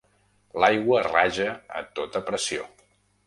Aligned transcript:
L'aigua 0.63 1.01
raja 1.07 1.45
a 1.81 1.83
tota 1.99 2.25
pressió. 2.31 2.67